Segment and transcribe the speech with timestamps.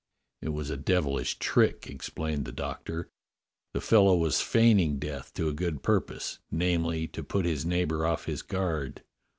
[0.41, 3.07] "It was a devilish trick," explained the Doctor."
[3.75, 8.25] The fellow was feigning death to a good purpose— namely, to put his neighbour off
[8.25, 9.03] his guard.